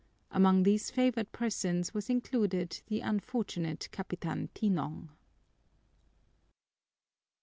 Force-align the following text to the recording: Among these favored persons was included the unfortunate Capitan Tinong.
Among 0.31 0.63
these 0.63 0.89
favored 0.89 1.31
persons 1.31 1.93
was 1.93 2.09
included 2.09 2.81
the 2.87 3.01
unfortunate 3.01 3.87
Capitan 3.91 4.49
Tinong. 4.55 5.09